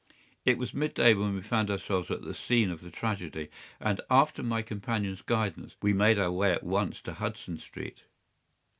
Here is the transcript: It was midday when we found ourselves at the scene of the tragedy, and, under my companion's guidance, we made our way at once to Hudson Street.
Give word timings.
It 0.45 0.57
was 0.57 0.73
midday 0.73 1.13
when 1.13 1.35
we 1.35 1.43
found 1.43 1.69
ourselves 1.69 2.09
at 2.09 2.23
the 2.23 2.33
scene 2.33 2.71
of 2.71 2.81
the 2.81 2.89
tragedy, 2.89 3.49
and, 3.79 4.01
under 4.09 4.41
my 4.41 4.63
companion's 4.63 5.21
guidance, 5.21 5.75
we 5.79 5.93
made 5.93 6.17
our 6.17 6.31
way 6.31 6.51
at 6.53 6.63
once 6.63 7.01
to 7.01 7.13
Hudson 7.13 7.59
Street. 7.59 8.01